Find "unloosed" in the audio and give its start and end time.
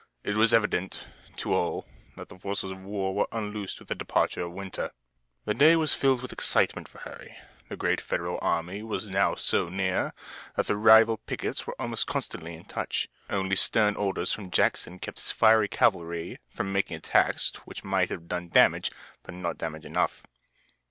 3.31-3.77